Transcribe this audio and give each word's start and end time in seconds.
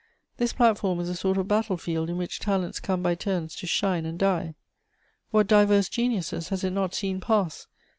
This 0.37 0.51
platform 0.51 0.99
is 0.99 1.09
a 1.09 1.15
sort 1.15 1.37
of 1.37 1.47
battle 1.47 1.77
field 1.77 2.09
in 2.09 2.17
which 2.17 2.39
talents 2.39 2.79
come 2.79 3.03
by 3.03 3.13
turns 3.13 3.55
to 3.57 3.67
shine 3.67 4.03
and 4.03 4.17
die. 4.17 4.55
What 5.29 5.45
diverse 5.45 5.89
geniuses 5.89 6.49
has 6.49 6.63
it 6.63 6.71
not 6.71 6.95
seen 6.95 7.19
pass! 7.21 7.67